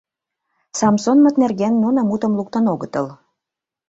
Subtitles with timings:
[0.79, 3.07] Самсонмыт нерген нуно мутым луктын огытыл.